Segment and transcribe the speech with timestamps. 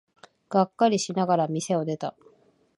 [0.49, 2.15] がっかりしながら店を出た。